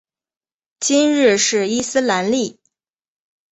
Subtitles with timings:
[0.79, 2.59] 今日是伊斯兰历。